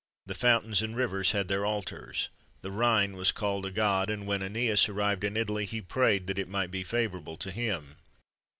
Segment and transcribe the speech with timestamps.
[0.25, 2.29] The fountains and rivers had their altars.
[2.61, 6.49] The Rhine was called a god; and when Æneas arrived in Italy, he prayed it
[6.49, 7.97] might be favourable to him.